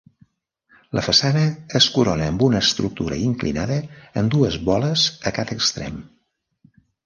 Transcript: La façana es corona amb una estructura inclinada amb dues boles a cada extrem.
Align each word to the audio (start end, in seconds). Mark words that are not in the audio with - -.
La 0.99 1.03
façana 1.07 1.43
es 1.81 1.89
corona 1.97 2.31
amb 2.33 2.41
una 2.47 2.63
estructura 2.67 3.21
inclinada 3.27 3.79
amb 4.23 4.35
dues 4.39 4.59
boles 4.73 5.07
a 5.33 5.37
cada 5.41 5.59
extrem. 5.61 6.05